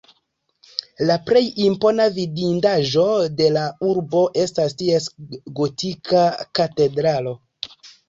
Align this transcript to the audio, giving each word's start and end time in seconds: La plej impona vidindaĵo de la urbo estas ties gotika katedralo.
La 1.09 1.17
plej 1.27 1.43
impona 1.65 2.07
vidindaĵo 2.15 3.05
de 3.43 3.51
la 3.59 3.67
urbo 3.93 4.25
estas 4.49 4.77
ties 4.83 5.11
gotika 5.63 6.29
katedralo. 6.63 7.41